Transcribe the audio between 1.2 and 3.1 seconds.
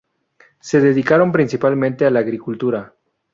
principalmente a la agricultura.